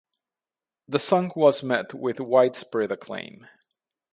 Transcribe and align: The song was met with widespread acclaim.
The 0.87 0.97
song 0.97 1.31
was 1.35 1.61
met 1.61 1.93
with 1.93 2.19
widespread 2.19 2.91
acclaim. 2.91 3.45